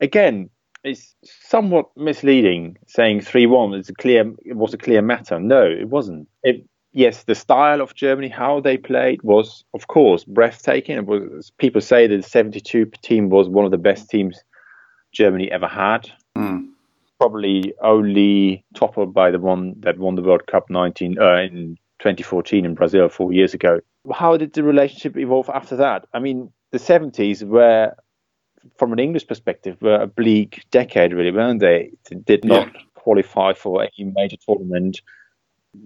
again, 0.00 0.50
it's 0.84 1.14
somewhat 1.22 1.88
misleading 1.96 2.78
saying 2.86 3.20
3-1 3.20 3.78
is 3.78 3.88
a 3.88 3.94
clear 3.94 4.32
it 4.44 4.56
was 4.56 4.74
a 4.74 4.78
clear 4.78 5.02
matter. 5.02 5.38
No, 5.38 5.64
it 5.64 5.88
wasn't. 5.88 6.28
It, 6.42 6.64
yes, 6.92 7.24
the 7.24 7.34
style 7.34 7.80
of 7.80 7.94
Germany, 7.94 8.28
how 8.28 8.60
they 8.60 8.76
played 8.76 9.22
was 9.22 9.64
of 9.74 9.86
course 9.88 10.24
breathtaking. 10.24 10.96
It 10.96 11.06
was 11.06 11.52
people 11.58 11.80
say 11.80 12.06
that 12.06 12.16
the 12.16 12.22
72 12.22 12.86
team 13.02 13.28
was 13.28 13.48
one 13.48 13.64
of 13.64 13.70
the 13.70 13.78
best 13.78 14.08
teams 14.08 14.42
Germany 15.12 15.50
ever 15.50 15.68
had. 15.68 16.10
Mm 16.36 16.70
probably 17.18 17.74
only 17.82 18.64
toppled 18.74 19.12
by 19.12 19.30
the 19.30 19.38
one 19.38 19.74
that 19.80 19.98
won 19.98 20.14
the 20.14 20.22
World 20.22 20.46
Cup 20.46 20.70
19 20.70 21.18
uh, 21.18 21.36
in 21.38 21.76
2014 21.98 22.64
in 22.64 22.74
Brazil 22.74 23.08
four 23.08 23.32
years 23.32 23.54
ago. 23.54 23.80
How 24.12 24.36
did 24.36 24.52
the 24.52 24.62
relationship 24.62 25.16
evolve 25.16 25.50
after 25.52 25.76
that? 25.76 26.06
I 26.14 26.20
mean, 26.20 26.52
the 26.70 26.78
70s 26.78 27.42
were, 27.42 27.94
from 28.78 28.92
an 28.92 28.98
English 28.98 29.26
perspective, 29.26 29.76
were 29.80 30.02
a 30.02 30.06
bleak 30.06 30.64
decade, 30.70 31.12
really, 31.12 31.32
weren't 31.32 31.60
they? 31.60 31.90
they 32.08 32.16
did 32.16 32.44
not 32.44 32.72
yeah. 32.72 32.80
qualify 32.94 33.52
for 33.52 33.82
any 33.82 34.12
major 34.14 34.36
tournament. 34.46 35.00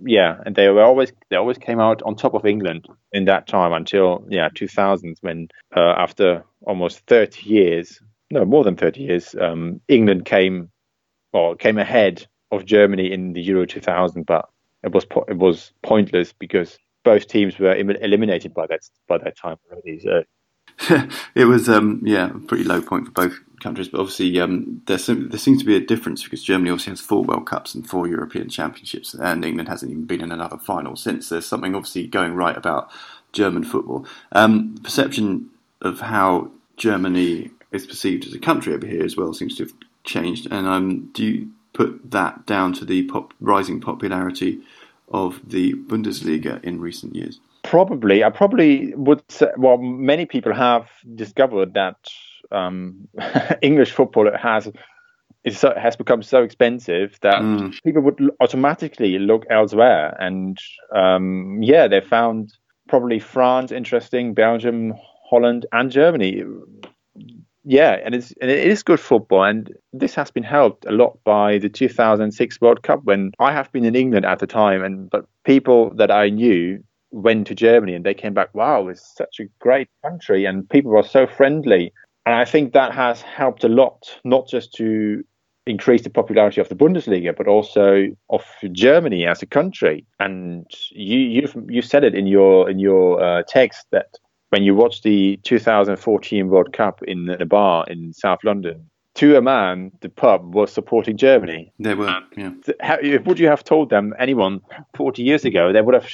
Yeah, 0.04 0.38
and 0.46 0.54
they 0.54 0.68
were 0.68 0.84
always 0.84 1.12
they 1.28 1.36
always 1.36 1.58
came 1.58 1.80
out 1.80 2.02
on 2.02 2.14
top 2.14 2.34
of 2.34 2.46
England 2.46 2.86
in 3.10 3.24
that 3.24 3.48
time 3.48 3.72
until 3.72 4.24
yeah 4.30 4.48
2000s 4.48 5.16
when 5.22 5.48
uh, 5.76 5.94
after 5.98 6.44
almost 6.62 7.00
30 7.08 7.48
years, 7.48 8.00
no 8.30 8.44
more 8.44 8.62
than 8.62 8.76
30 8.76 9.02
years, 9.02 9.34
um, 9.40 9.80
England 9.88 10.24
came 10.24 10.70
or 11.32 11.56
came 11.56 11.78
ahead 11.78 12.26
of 12.50 12.64
Germany 12.64 13.10
in 13.12 13.32
the 13.32 13.42
Euro 13.42 13.66
2000, 13.66 14.24
but 14.24 14.48
it 14.82 14.92
was 14.92 15.04
po- 15.04 15.24
it 15.28 15.36
was 15.36 15.72
pointless 15.82 16.32
because 16.32 16.78
both 17.04 17.26
teams 17.26 17.58
were 17.58 17.74
Im- 17.74 17.90
eliminated 17.90 18.54
by 18.54 18.66
that 18.66 18.80
by 19.08 19.18
that 19.18 19.36
time 19.36 19.56
already. 19.70 20.00
So. 20.00 20.24
it 21.34 21.44
was 21.44 21.68
um, 21.68 22.00
yeah 22.04 22.30
a 22.30 22.38
pretty 22.38 22.64
low 22.64 22.80
point 22.80 23.06
for 23.06 23.12
both 23.12 23.34
countries, 23.60 23.88
but 23.88 24.00
obviously 24.00 24.38
um, 24.40 24.82
there 24.86 24.98
there 24.98 25.38
seems 25.38 25.58
to 25.60 25.64
be 25.64 25.76
a 25.76 25.80
difference 25.80 26.24
because 26.24 26.42
Germany 26.42 26.70
obviously 26.70 26.92
has 26.92 27.00
four 27.00 27.22
World 27.22 27.46
Cups 27.46 27.74
and 27.74 27.88
four 27.88 28.06
European 28.06 28.48
Championships, 28.48 29.14
and 29.14 29.44
England 29.44 29.68
hasn't 29.68 29.90
even 29.90 30.04
been 30.04 30.20
in 30.20 30.32
another 30.32 30.58
final 30.58 30.96
since. 30.96 31.28
There's 31.28 31.46
something 31.46 31.74
obviously 31.74 32.06
going 32.06 32.34
right 32.34 32.56
about 32.56 32.90
German 33.32 33.64
football. 33.64 34.06
Um, 34.32 34.76
perception 34.82 35.50
of 35.80 36.00
how 36.00 36.50
Germany 36.76 37.50
is 37.70 37.86
perceived 37.86 38.26
as 38.26 38.34
a 38.34 38.38
country 38.38 38.74
over 38.74 38.86
here 38.86 39.04
as 39.04 39.16
well 39.16 39.32
seems 39.32 39.56
to 39.56 39.64
have 39.64 39.72
changed. 40.04 40.48
And 40.50 40.66
um, 40.66 41.10
do 41.12 41.24
you 41.24 41.50
put 41.72 42.10
that 42.10 42.46
down 42.46 42.72
to 42.74 42.84
the 42.84 43.04
pop, 43.04 43.34
rising 43.40 43.80
popularity 43.80 44.60
of 45.08 45.40
the 45.46 45.74
Bundesliga 45.74 46.62
in 46.64 46.80
recent 46.80 47.14
years? 47.14 47.40
Probably, 47.62 48.24
I 48.24 48.30
probably 48.30 48.94
would 48.94 49.22
say. 49.30 49.48
Well, 49.56 49.78
many 49.78 50.26
people 50.26 50.52
have 50.52 50.88
discovered 51.14 51.74
that 51.74 51.96
um, 52.50 53.08
English 53.62 53.92
football 53.92 54.30
has 54.36 54.70
so, 55.50 55.74
has 55.76 55.96
become 55.96 56.22
so 56.22 56.42
expensive 56.42 57.18
that 57.22 57.42
mm. 57.42 57.74
people 57.82 58.02
would 58.02 58.30
automatically 58.40 59.18
look 59.18 59.44
elsewhere. 59.50 60.16
And 60.20 60.58
um, 60.94 61.58
yeah, 61.62 61.88
they 61.88 62.00
found 62.00 62.52
probably 62.88 63.18
France 63.18 63.72
interesting, 63.72 64.34
Belgium, 64.34 64.94
Holland, 65.28 65.66
and 65.72 65.90
Germany 65.90 66.42
yeah, 67.64 67.98
and 68.04 68.14
it's 68.14 68.32
and 68.40 68.50
it 68.50 68.66
is 68.66 68.82
good 68.82 69.00
football, 69.00 69.44
and 69.44 69.72
this 69.92 70.14
has 70.14 70.30
been 70.30 70.42
helped 70.42 70.84
a 70.86 70.90
lot 70.90 71.18
by 71.24 71.58
the 71.58 71.68
2006 71.68 72.60
World 72.60 72.82
Cup 72.82 73.04
when 73.04 73.32
I 73.38 73.52
have 73.52 73.70
been 73.72 73.84
in 73.84 73.94
England 73.94 74.26
at 74.26 74.40
the 74.40 74.46
time, 74.46 74.82
and 74.82 75.08
but 75.10 75.26
people 75.44 75.94
that 75.94 76.10
I 76.10 76.28
knew 76.28 76.82
went 77.12 77.46
to 77.46 77.54
Germany 77.54 77.94
and 77.94 78.04
they 78.04 78.14
came 78.14 78.34
back. 78.34 78.54
Wow, 78.54 78.88
it's 78.88 79.14
such 79.16 79.38
a 79.38 79.44
great 79.60 79.88
country, 80.02 80.44
and 80.44 80.68
people 80.68 80.90
were 80.90 81.02
so 81.02 81.26
friendly, 81.26 81.92
and 82.26 82.34
I 82.34 82.44
think 82.44 82.72
that 82.72 82.92
has 82.92 83.22
helped 83.22 83.62
a 83.62 83.68
lot, 83.68 84.18
not 84.24 84.48
just 84.48 84.72
to 84.74 85.22
increase 85.66 86.02
the 86.02 86.10
popularity 86.10 86.60
of 86.60 86.68
the 86.68 86.74
Bundesliga, 86.74 87.36
but 87.36 87.46
also 87.46 88.08
of 88.30 88.44
Germany 88.72 89.26
as 89.26 89.42
a 89.42 89.46
country. 89.46 90.04
And 90.18 90.66
you 90.90 91.18
you 91.18 91.66
you 91.68 91.82
said 91.82 92.02
it 92.02 92.14
in 92.14 92.26
your 92.26 92.68
in 92.68 92.80
your 92.80 93.22
uh, 93.22 93.42
text 93.46 93.86
that 93.92 94.18
when 94.52 94.62
you 94.62 94.74
watch 94.74 95.00
the 95.00 95.38
2014 95.44 96.48
World 96.48 96.74
Cup 96.74 97.02
in 97.04 97.30
a 97.30 97.46
bar 97.46 97.86
in 97.88 98.12
South 98.12 98.40
London, 98.44 98.90
to 99.14 99.36
a 99.36 99.40
man, 99.40 99.90
the 100.00 100.10
pub 100.10 100.54
was 100.54 100.70
supporting 100.70 101.16
Germany. 101.16 101.72
They 101.78 101.94
were. 101.94 102.20
Yeah. 102.36 103.18
Would 103.24 103.38
you 103.38 103.46
have 103.46 103.64
told 103.64 103.88
them 103.88 104.12
anyone 104.18 104.60
40 104.94 105.22
years 105.22 105.46
ago? 105.46 105.72
They 105.72 105.80
would 105.80 105.94
have. 105.94 106.06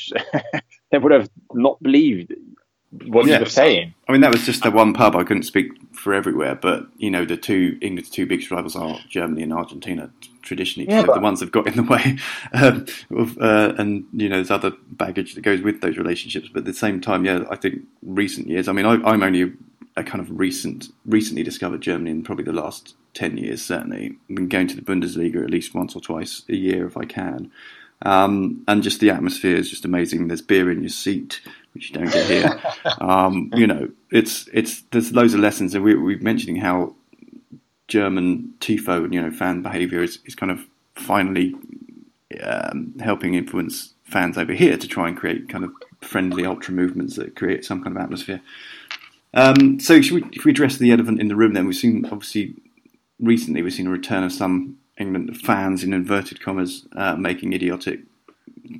they 0.92 0.98
would 0.98 1.10
have 1.10 1.28
not 1.52 1.82
believed 1.82 2.32
what 2.90 3.26
yeah. 3.26 3.34
you 3.34 3.40
were 3.40 3.50
saying. 3.50 3.94
I 4.08 4.12
mean, 4.12 4.22
that 4.22 4.32
was 4.32 4.46
just 4.46 4.62
the 4.62 4.70
one 4.70 4.94
pub. 4.94 5.14
I 5.14 5.22
couldn't 5.22 5.42
speak 5.42 5.72
for 5.92 6.14
everywhere, 6.14 6.54
but 6.54 6.86
you 6.96 7.10
know, 7.10 7.24
the 7.24 7.36
two 7.36 7.78
England's 7.82 8.10
two 8.10 8.26
biggest 8.26 8.50
rivals 8.50 8.76
are 8.76 8.98
Germany 9.08 9.42
and 9.42 9.52
Argentina. 9.52 10.10
Traditionally, 10.42 10.88
yeah, 10.88 11.02
the 11.02 11.20
ones 11.20 11.40
that 11.40 11.46
have 11.46 11.52
got 11.52 11.66
in 11.66 11.76
the 11.76 11.82
way, 11.82 12.16
um, 12.54 12.86
of, 13.10 13.36
uh, 13.38 13.74
and 13.76 14.06
you 14.12 14.30
know, 14.30 14.36
there's 14.36 14.50
other 14.50 14.72
baggage 14.92 15.34
that 15.34 15.42
goes 15.42 15.60
with 15.60 15.82
those 15.82 15.98
relationships. 15.98 16.48
But 16.50 16.60
at 16.60 16.64
the 16.64 16.72
same 16.72 17.00
time, 17.02 17.26
yeah, 17.26 17.44
I 17.50 17.56
think 17.56 17.82
recent 18.02 18.48
years. 18.48 18.68
I 18.68 18.72
mean, 18.72 18.86
I, 18.86 18.94
I'm 19.04 19.22
only 19.22 19.52
a 19.96 20.04
kind 20.04 20.20
of 20.20 20.38
recent, 20.38 20.88
recently 21.04 21.42
discovered 21.42 21.82
Germany 21.82 22.10
in 22.10 22.22
probably 22.22 22.44
the 22.44 22.52
last 22.52 22.94
ten 23.12 23.36
years. 23.36 23.60
Certainly, 23.60 24.16
I've 24.30 24.36
been 24.36 24.48
going 24.48 24.68
to 24.68 24.76
the 24.76 24.82
Bundesliga 24.82 25.42
at 25.44 25.50
least 25.50 25.74
once 25.74 25.94
or 25.94 26.00
twice 26.00 26.44
a 26.48 26.56
year 26.56 26.86
if 26.86 26.96
I 26.96 27.04
can. 27.04 27.50
Um, 28.02 28.62
and 28.68 28.82
just 28.82 29.00
the 29.00 29.10
atmosphere 29.10 29.56
is 29.56 29.70
just 29.70 29.84
amazing. 29.84 30.28
There's 30.28 30.42
beer 30.42 30.70
in 30.70 30.82
your 30.82 30.88
seat, 30.88 31.40
which 31.78 31.90
you 31.90 31.96
don't 31.96 32.12
get 32.12 32.26
here. 32.26 32.60
um, 33.00 33.50
you 33.54 33.66
know, 33.66 33.88
it's 34.10 34.48
it's 34.52 34.82
there's 34.90 35.12
loads 35.12 35.34
of 35.34 35.40
lessons, 35.40 35.74
and 35.74 35.84
we, 35.84 35.94
we're 35.94 36.18
mentioning 36.18 36.56
how 36.56 36.94
German 37.86 38.54
tifo 38.60 39.04
and 39.04 39.14
you 39.14 39.22
know 39.22 39.30
fan 39.30 39.62
behaviour 39.62 40.02
is, 40.02 40.18
is 40.24 40.34
kind 40.34 40.50
of 40.50 40.66
finally 40.96 41.54
um, 42.42 42.94
helping 43.00 43.34
influence 43.34 43.94
fans 44.04 44.36
over 44.36 44.52
here 44.52 44.76
to 44.76 44.88
try 44.88 45.06
and 45.06 45.16
create 45.16 45.48
kind 45.48 45.64
of 45.64 45.70
friendly 46.00 46.44
ultra 46.44 46.74
movements 46.74 47.16
that 47.16 47.36
create 47.36 47.64
some 47.64 47.82
kind 47.82 47.96
of 47.96 48.02
atmosphere. 48.02 48.40
Um, 49.34 49.78
so 49.78 49.94
we, 49.94 50.24
if 50.32 50.44
we 50.44 50.50
address 50.50 50.78
the 50.78 50.90
elephant 50.90 51.20
in 51.20 51.28
the 51.28 51.36
room, 51.36 51.52
then 51.52 51.66
we've 51.66 51.76
seen 51.76 52.04
obviously 52.06 52.54
recently 53.20 53.62
we've 53.62 53.72
seen 53.72 53.86
a 53.86 53.90
return 53.90 54.24
of 54.24 54.32
some 54.32 54.78
England 54.98 55.36
fans 55.40 55.84
in 55.84 55.92
inverted 55.92 56.40
commas 56.40 56.86
uh, 56.96 57.14
making 57.14 57.52
idiotic 57.52 58.00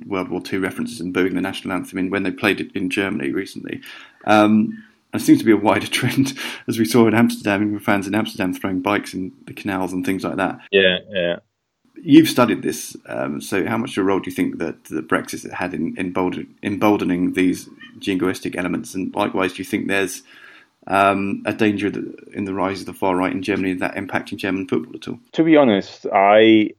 World 0.05 0.29
War 0.29 0.41
II 0.51 0.59
references 0.59 0.99
and 0.99 1.13
booing 1.13 1.35
the 1.35 1.41
national 1.41 1.73
anthem 1.73 1.99
in 1.99 2.09
when 2.09 2.23
they 2.23 2.31
played 2.31 2.61
it 2.61 2.71
in 2.73 2.89
Germany 2.89 3.31
recently. 3.31 3.81
Um, 4.25 4.83
and 5.11 5.21
it 5.21 5.25
seems 5.25 5.39
to 5.39 5.45
be 5.45 5.51
a 5.51 5.57
wider 5.57 5.87
trend, 5.91 6.37
as 6.67 6.77
we 6.77 6.85
saw 6.85 7.07
in 7.07 7.13
Amsterdam, 7.13 7.73
with 7.73 7.83
fans 7.83 8.07
in 8.07 8.15
Amsterdam 8.15 8.53
throwing 8.53 8.81
bikes 8.81 9.13
in 9.13 9.31
the 9.45 9.53
canals 9.53 9.93
and 9.93 10.05
things 10.05 10.23
like 10.23 10.37
that. 10.37 10.59
Yeah, 10.71 10.97
yeah. 11.09 11.35
You've 12.01 12.29
studied 12.29 12.61
this, 12.61 12.95
um, 13.07 13.41
so 13.41 13.65
how 13.65 13.77
much 13.77 13.97
of 13.97 14.03
a 14.03 14.05
role 14.05 14.19
do 14.19 14.29
you 14.29 14.35
think 14.35 14.59
that, 14.59 14.85
that 14.85 15.09
Brexit 15.09 15.51
had 15.51 15.73
in, 15.73 15.97
in 15.97 16.15
emboldening 16.63 17.33
these 17.33 17.67
jingoistic 17.99 18.55
elements? 18.55 18.95
And 18.95 19.13
likewise, 19.13 19.53
do 19.53 19.57
you 19.57 19.65
think 19.65 19.87
there's 19.87 20.23
um, 20.87 21.43
a 21.45 21.53
danger 21.53 21.89
that, 21.89 22.29
in 22.33 22.45
the 22.45 22.53
rise 22.53 22.79
of 22.79 22.85
the 22.85 22.93
far 22.93 23.17
right 23.17 23.33
in 23.33 23.43
Germany 23.43 23.73
that 23.73 23.95
impacting 23.95 24.37
German 24.37 24.65
football 24.67 24.95
at 24.95 25.07
all? 25.09 25.19
To 25.33 25.43
be 25.43 25.57
honest, 25.57 26.05
I 26.13 26.71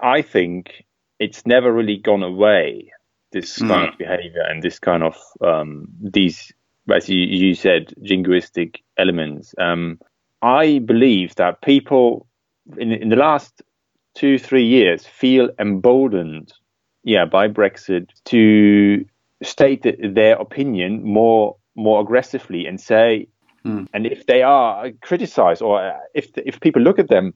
I 0.00 0.22
think 0.22 0.83
it's 1.18 1.46
never 1.46 1.72
really 1.72 1.96
gone 1.96 2.22
away. 2.22 2.90
This 3.32 3.58
mm. 3.58 3.68
kind 3.68 3.88
of 3.88 3.98
behavior 3.98 4.42
and 4.48 4.62
this 4.62 4.78
kind 4.78 5.02
of 5.02 5.16
um, 5.40 5.88
these, 6.00 6.52
as 6.92 7.08
you, 7.08 7.18
you 7.18 7.54
said, 7.54 7.92
jingoistic 8.02 8.76
elements. 8.96 9.54
Um, 9.58 9.98
I 10.42 10.78
believe 10.78 11.34
that 11.36 11.62
people 11.62 12.26
in 12.76 12.92
in 12.92 13.08
the 13.08 13.16
last 13.16 13.62
two 14.14 14.38
three 14.38 14.64
years 14.64 15.06
feel 15.06 15.50
emboldened, 15.58 16.52
yeah, 17.02 17.24
by 17.24 17.48
Brexit 17.48 18.08
to 18.26 19.04
state 19.42 19.84
their 20.14 20.36
opinion 20.36 21.02
more 21.02 21.56
more 21.74 22.00
aggressively 22.00 22.66
and 22.66 22.80
say, 22.80 23.26
mm. 23.64 23.86
and 23.92 24.06
if 24.06 24.26
they 24.26 24.42
are 24.42 24.90
criticized 25.02 25.62
or 25.62 25.94
if 26.14 26.30
if 26.36 26.60
people 26.60 26.82
look 26.82 26.98
at 26.98 27.08
them, 27.08 27.34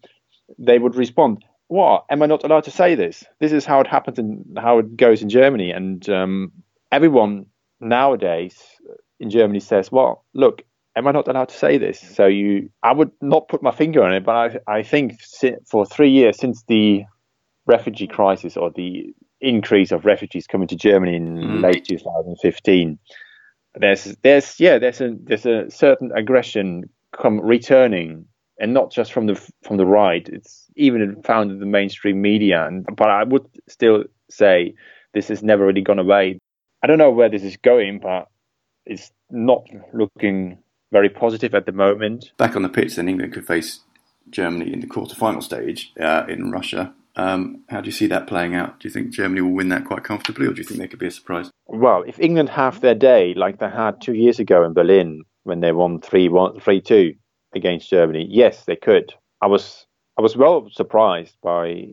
they 0.58 0.78
would 0.78 0.94
respond, 0.94 1.44
"What? 1.68 2.04
Am 2.10 2.22
I 2.22 2.26
not 2.26 2.44
allowed 2.44 2.64
to 2.64 2.70
say 2.70 2.94
this? 2.94 3.24
This 3.38 3.52
is 3.52 3.64
how 3.64 3.80
it 3.80 3.86
happens 3.86 4.18
and 4.18 4.58
how 4.58 4.78
it 4.78 4.96
goes 4.96 5.22
in 5.22 5.28
Germany." 5.28 5.70
And 5.70 6.08
um, 6.08 6.52
everyone 6.90 7.46
nowadays 7.80 8.60
in 9.20 9.30
Germany 9.30 9.60
says, 9.60 9.92
"Well, 9.92 10.24
look." 10.34 10.62
Am 10.96 11.06
I 11.06 11.12
not 11.12 11.28
allowed 11.28 11.50
to 11.50 11.56
say 11.56 11.78
this? 11.78 12.00
So 12.00 12.26
you, 12.26 12.70
I 12.82 12.92
would 12.92 13.12
not 13.22 13.46
put 13.46 13.62
my 13.62 13.70
finger 13.70 14.02
on 14.02 14.12
it, 14.12 14.24
but 14.24 14.60
I, 14.66 14.78
I 14.78 14.82
think 14.82 15.20
for 15.64 15.86
three 15.86 16.10
years 16.10 16.36
since 16.36 16.64
the 16.66 17.04
refugee 17.66 18.08
crisis 18.08 18.56
or 18.56 18.72
the 18.72 19.14
increase 19.40 19.92
of 19.92 20.04
refugees 20.04 20.48
coming 20.48 20.66
to 20.68 20.76
Germany 20.76 21.14
in 21.14 21.36
mm. 21.36 21.62
late 21.62 21.84
2015, 21.84 22.98
there's 23.74 24.16
there's 24.22 24.58
yeah 24.58 24.78
there's 24.78 25.00
a 25.00 25.14
there's 25.22 25.46
a 25.46 25.70
certain 25.70 26.10
aggression 26.16 26.88
come 27.12 27.40
returning 27.40 28.26
and 28.58 28.74
not 28.74 28.90
just 28.90 29.12
from 29.12 29.26
the 29.26 29.34
from 29.62 29.76
the 29.76 29.86
right 29.86 30.28
it's 30.28 30.66
even 30.76 31.22
found 31.22 31.50
in 31.50 31.60
the 31.60 31.66
mainstream 31.66 32.20
media 32.20 32.66
and 32.66 32.86
but 32.96 33.08
i 33.08 33.22
would 33.24 33.46
still 33.68 34.04
say 34.30 34.74
this 35.14 35.28
has 35.28 35.42
never 35.42 35.66
really 35.66 35.82
gone 35.82 35.98
away 35.98 36.38
i 36.82 36.86
don't 36.86 36.98
know 36.98 37.10
where 37.10 37.28
this 37.28 37.42
is 37.42 37.56
going 37.56 37.98
but 37.98 38.28
it's 38.86 39.10
not 39.30 39.64
looking 39.92 40.58
very 40.92 41.08
positive 41.08 41.54
at 41.54 41.66
the 41.66 41.72
moment 41.72 42.32
back 42.36 42.56
on 42.56 42.62
the 42.62 42.68
pitch 42.68 42.96
then 42.96 43.08
england 43.08 43.32
could 43.32 43.46
face 43.46 43.80
germany 44.30 44.72
in 44.72 44.80
the 44.80 44.86
quarter-final 44.86 45.40
stage 45.40 45.92
uh, 46.00 46.24
in 46.28 46.50
russia 46.50 46.94
um, 47.16 47.64
how 47.68 47.80
do 47.80 47.86
you 47.86 47.92
see 47.92 48.06
that 48.06 48.28
playing 48.28 48.54
out? 48.54 48.78
Do 48.78 48.86
you 48.86 48.92
think 48.92 49.10
Germany 49.10 49.40
will 49.40 49.50
win 49.50 49.70
that 49.70 49.84
quite 49.84 50.04
comfortably, 50.04 50.46
or 50.46 50.52
do 50.52 50.58
you 50.58 50.64
think 50.64 50.78
there 50.78 50.86
could 50.86 51.00
be 51.00 51.08
a 51.08 51.10
surprise? 51.10 51.50
Well, 51.66 52.04
if 52.06 52.20
England 52.20 52.48
have 52.50 52.80
their 52.80 52.94
day 52.94 53.34
like 53.34 53.58
they 53.58 53.68
had 53.68 54.00
two 54.00 54.14
years 54.14 54.38
ago 54.38 54.64
in 54.64 54.72
Berlin 54.72 55.24
when 55.42 55.58
they 55.58 55.72
won 55.72 56.00
3 56.00 56.28
1, 56.28 56.60
3 56.60 56.80
2 56.80 57.14
against 57.54 57.90
Germany, 57.90 58.26
yes, 58.28 58.64
they 58.64 58.76
could. 58.76 59.14
I 59.42 59.46
was 59.46 59.86
I 60.18 60.22
was 60.22 60.36
well 60.36 60.68
surprised 60.72 61.36
by 61.42 61.86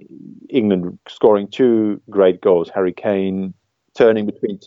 England 0.49 0.97
scoring 1.07 1.47
two 1.47 2.01
great 2.09 2.41
goals. 2.41 2.69
Harry 2.73 2.93
Kane 2.93 3.53
turning 3.95 4.25
between 4.25 4.59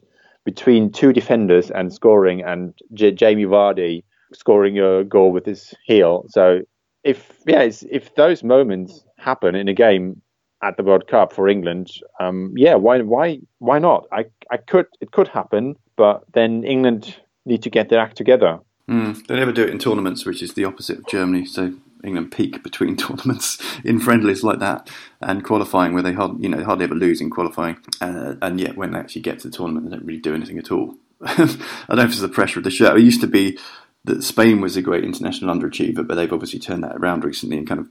between 0.44 0.90
two 0.90 1.12
defenders 1.12 1.70
and 1.70 1.92
scoring, 1.92 2.42
and 2.42 2.72
J- 2.94 3.12
Jamie 3.12 3.44
Vardy 3.44 4.04
scoring 4.32 4.78
a 4.78 5.04
goal 5.04 5.32
with 5.32 5.44
his 5.44 5.74
heel. 5.84 6.24
So 6.28 6.60
if 7.04 7.32
yeah, 7.46 7.68
if 7.90 8.14
those 8.14 8.42
moments 8.42 9.04
happen 9.18 9.54
in 9.54 9.68
a 9.68 9.74
game 9.74 10.22
at 10.62 10.76
the 10.76 10.82
World 10.82 11.06
Cup 11.08 11.32
for 11.32 11.48
England, 11.48 11.90
um, 12.20 12.52
yeah, 12.56 12.74
why 12.74 13.00
why 13.00 13.38
why 13.58 13.78
not? 13.78 14.06
I 14.12 14.26
I 14.50 14.56
could 14.56 14.86
it 15.00 15.12
could 15.12 15.28
happen, 15.28 15.76
but 15.96 16.24
then 16.32 16.64
England 16.64 17.16
need 17.44 17.62
to 17.62 17.70
get 17.70 17.88
their 17.88 18.00
act 18.00 18.16
together. 18.16 18.60
Mm, 18.88 19.26
they 19.26 19.36
never 19.36 19.52
do 19.52 19.64
it 19.64 19.70
in 19.70 19.78
tournaments, 19.78 20.24
which 20.24 20.42
is 20.42 20.54
the 20.54 20.64
opposite 20.64 20.98
of 20.98 21.06
Germany. 21.08 21.44
So 21.44 21.74
England 22.02 22.32
peak 22.32 22.62
between 22.62 22.96
tournaments 22.96 23.58
in 23.84 24.00
friendlies 24.00 24.42
like 24.42 24.60
that 24.60 24.88
and 25.20 25.44
qualifying, 25.44 25.92
where 25.92 26.02
they 26.02 26.12
hard, 26.14 26.42
you 26.42 26.48
know 26.48 26.64
hardly 26.64 26.84
ever 26.84 26.94
lose 26.94 27.20
in 27.20 27.30
qualifying, 27.30 27.76
uh, 28.00 28.34
and 28.40 28.60
yet 28.60 28.76
when 28.76 28.92
they 28.92 28.98
actually 28.98 29.22
get 29.22 29.40
to 29.40 29.48
the 29.48 29.56
tournament, 29.56 29.86
they 29.90 29.96
don't 29.96 30.06
really 30.06 30.20
do 30.20 30.34
anything 30.34 30.58
at 30.58 30.72
all. 30.72 30.96
I 31.22 31.34
don't 31.36 31.96
know 31.96 32.02
if 32.02 32.10
it's 32.10 32.20
the 32.20 32.28
pressure 32.28 32.60
of 32.60 32.64
the 32.64 32.70
show. 32.70 32.94
It 32.94 33.02
used 33.02 33.20
to 33.20 33.26
be 33.26 33.58
that 34.04 34.22
Spain 34.22 34.60
was 34.60 34.76
a 34.76 34.82
great 34.82 35.04
international 35.04 35.54
underachiever, 35.54 36.06
but 36.06 36.14
they've 36.14 36.32
obviously 36.32 36.60
turned 36.60 36.84
that 36.84 36.96
around 36.96 37.24
recently 37.24 37.58
and 37.58 37.68
kind 37.68 37.80
of 37.80 37.88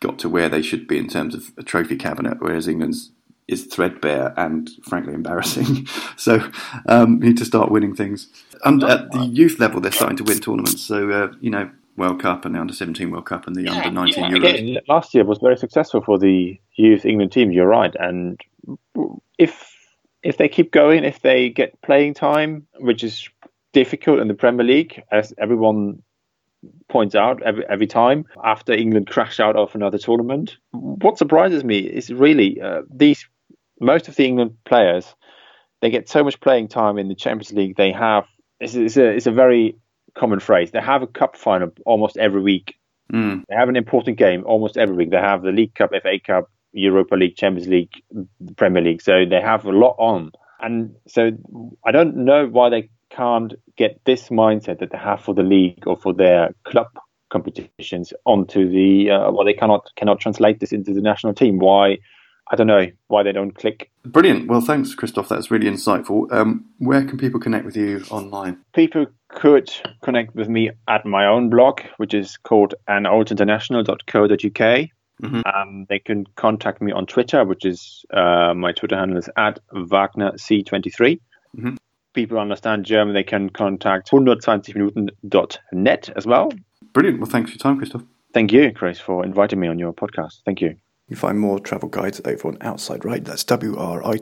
got 0.00 0.18
to 0.18 0.28
where 0.28 0.48
they 0.48 0.62
should 0.62 0.88
be 0.88 0.98
in 0.98 1.08
terms 1.08 1.34
of 1.34 1.52
a 1.56 1.62
trophy 1.62 1.96
cabinet, 1.96 2.38
whereas 2.40 2.66
England's 2.66 3.12
is 3.50 3.66
threadbare 3.66 4.32
and 4.36 4.70
frankly 4.84 5.14
embarrassing. 5.14 5.86
so 6.16 6.40
um, 6.86 7.18
need 7.20 7.36
to 7.38 7.44
start 7.44 7.70
winning 7.70 7.94
things. 7.94 8.28
And 8.64 8.82
at 8.84 9.10
the 9.12 9.24
youth 9.24 9.58
level, 9.58 9.80
they're 9.80 9.92
starting 9.92 10.18
to 10.18 10.24
win 10.24 10.38
tournaments. 10.38 10.82
So 10.82 11.10
uh, 11.10 11.32
you 11.40 11.50
know, 11.50 11.70
World 11.96 12.20
Cup 12.20 12.44
and 12.44 12.54
the 12.54 12.60
Under 12.60 12.74
17 12.74 13.10
World 13.10 13.26
Cup 13.26 13.46
and 13.46 13.56
the 13.56 13.62
yeah, 13.62 13.72
Under 13.72 13.90
19 13.90 14.24
yeah. 14.24 14.30
Euros. 14.30 14.36
Again, 14.36 14.78
last 14.88 15.14
year 15.14 15.24
was 15.24 15.38
very 15.38 15.56
successful 15.56 16.00
for 16.00 16.18
the 16.18 16.58
youth 16.76 17.04
England 17.04 17.32
team. 17.32 17.50
You're 17.50 17.66
right, 17.66 17.94
and 17.98 18.40
if 19.38 19.76
if 20.22 20.36
they 20.36 20.48
keep 20.48 20.70
going, 20.70 21.04
if 21.04 21.20
they 21.20 21.48
get 21.48 21.80
playing 21.82 22.14
time, 22.14 22.66
which 22.78 23.02
is 23.02 23.28
difficult 23.72 24.20
in 24.20 24.28
the 24.28 24.34
Premier 24.34 24.66
League, 24.66 25.02
as 25.10 25.32
everyone 25.38 26.02
points 26.88 27.14
out 27.14 27.42
every, 27.42 27.64
every 27.68 27.86
time 27.86 28.26
after 28.44 28.72
England 28.72 29.06
crash 29.06 29.40
out 29.40 29.56
of 29.56 29.74
another 29.74 29.98
tournament. 29.98 30.56
What 30.72 31.18
surprises 31.18 31.64
me 31.64 31.78
is 31.78 32.12
really 32.12 32.60
uh, 32.60 32.82
these 32.90 33.26
most 33.80 34.08
of 34.08 34.16
the 34.16 34.26
England 34.26 34.56
players 34.64 35.14
they 35.80 35.90
get 35.90 36.08
so 36.08 36.22
much 36.22 36.40
playing 36.40 36.68
time 36.68 36.98
in 36.98 37.08
the 37.08 37.14
Champions 37.14 37.52
League. 37.52 37.76
They 37.76 37.92
have 37.92 38.24
it's, 38.60 38.74
it's 38.74 38.96
a 38.96 39.08
it's 39.08 39.26
a 39.26 39.32
very 39.32 39.76
common 40.14 40.40
phrase. 40.40 40.70
They 40.70 40.80
have 40.80 41.02
a 41.02 41.06
cup 41.06 41.36
final 41.36 41.70
almost 41.86 42.16
every 42.16 42.42
week. 42.42 42.74
Mm. 43.12 43.44
They 43.48 43.54
have 43.54 43.68
an 43.68 43.76
important 43.76 44.18
game 44.18 44.44
almost 44.46 44.76
every 44.76 44.94
week. 44.94 45.10
They 45.10 45.16
have 45.16 45.42
the 45.42 45.52
League 45.52 45.74
Cup, 45.74 45.90
FA 45.90 46.20
Cup, 46.24 46.50
Europa 46.72 47.16
League, 47.16 47.36
Champions 47.36 47.68
League, 47.68 47.92
Premier 48.56 48.82
League. 48.82 49.02
So 49.02 49.24
they 49.24 49.40
have 49.40 49.64
a 49.64 49.72
lot 49.72 49.96
on. 49.98 50.30
And 50.60 50.94
so 51.08 51.32
I 51.84 51.90
don't 51.90 52.16
know 52.16 52.46
why 52.46 52.68
they 52.68 52.90
can't 53.10 53.54
get 53.76 54.00
this 54.04 54.28
mindset 54.28 54.78
that 54.78 54.92
they 54.92 54.98
have 54.98 55.20
for 55.20 55.34
the 55.34 55.42
league 55.42 55.86
or 55.86 55.96
for 55.96 56.12
their 56.12 56.54
club 56.64 56.86
competitions 57.30 58.12
onto 58.24 58.68
the 58.68 59.10
uh, 59.10 59.30
well 59.30 59.44
they 59.44 59.54
cannot 59.54 59.88
cannot 59.96 60.18
translate 60.18 60.58
this 60.58 60.72
into 60.72 60.92
the 60.92 61.00
national 61.00 61.32
team 61.32 61.58
why 61.58 61.96
I 62.50 62.56
don't 62.56 62.66
know 62.66 62.88
why 63.06 63.22
they 63.22 63.32
don't 63.32 63.52
click. 63.52 63.90
Brilliant. 64.04 64.48
Well, 64.48 64.60
thanks, 64.60 64.92
Christoph. 64.94 65.28
That's 65.28 65.52
really 65.52 65.70
insightful. 65.70 66.30
Um, 66.32 66.64
where 66.78 67.04
can 67.04 67.16
people 67.16 67.38
connect 67.38 67.64
with 67.64 67.76
you 67.76 68.02
online? 68.10 68.58
People 68.74 69.06
could 69.28 69.70
connect 70.02 70.34
with 70.34 70.48
me 70.48 70.72
at 70.88 71.06
my 71.06 71.26
own 71.26 71.48
blog, 71.48 71.80
which 71.98 72.12
is 72.12 72.36
called 72.38 72.74
anoldinternational.co.uk. 72.88 74.88
Mm-hmm. 75.22 75.42
Um, 75.44 75.86
they 75.88 76.00
can 76.00 76.26
contact 76.34 76.82
me 76.82 76.90
on 76.92 77.06
Twitter, 77.06 77.44
which 77.44 77.64
is 77.64 78.04
uh, 78.12 78.52
my 78.54 78.72
Twitter 78.72 78.96
handle 78.96 79.18
is 79.18 79.30
at 79.36 79.60
WagnerC23. 79.72 81.20
Mm-hmm. 81.56 81.76
People 82.14 82.40
understand 82.40 82.84
German, 82.84 83.14
they 83.14 83.22
can 83.22 83.50
contact 83.50 84.10
120minuten.net 84.10 86.10
as 86.16 86.26
well. 86.26 86.50
Brilliant. 86.92 87.20
Well, 87.20 87.30
thanks 87.30 87.50
for 87.50 87.54
your 87.54 87.60
time, 87.60 87.76
Christoph. 87.76 88.02
Thank 88.32 88.52
you, 88.52 88.72
Chris, 88.72 88.98
for 88.98 89.24
inviting 89.24 89.60
me 89.60 89.68
on 89.68 89.78
your 89.78 89.92
podcast. 89.92 90.40
Thank 90.44 90.60
you. 90.60 90.74
You 91.10 91.16
find 91.16 91.38
more 91.38 91.58
travel 91.58 91.88
guides 91.88 92.20
over 92.24 92.48
on 92.48 92.56
Outside 92.60 93.04
Right. 93.04 93.24
That's 93.24 93.44
write.co.uk. 93.50 94.20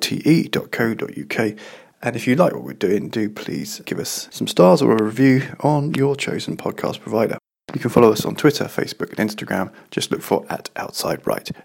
And 2.01 2.17
if 2.17 2.27
you 2.27 2.35
like 2.35 2.53
what 2.55 2.65
we're 2.65 2.73
doing, 2.73 3.09
do 3.11 3.29
please 3.29 3.83
give 3.85 3.99
us 3.99 4.29
some 4.31 4.47
stars 4.47 4.81
or 4.81 4.93
a 4.93 5.03
review 5.03 5.43
on 5.61 5.93
your 5.95 6.17
chosen 6.17 6.57
podcast 6.57 7.01
provider. 7.01 7.37
You 7.75 7.81
can 7.81 7.91
follow 7.91 8.11
us 8.11 8.25
on 8.25 8.37
Twitter, 8.37 8.65
Facebook, 8.65 9.19
and 9.19 9.31
Instagram. 9.31 9.71
Just 9.91 10.11
look 10.11 10.23
for 10.23 10.47
at 10.49 10.71
Outside 10.77 11.27
Right. 11.27 11.51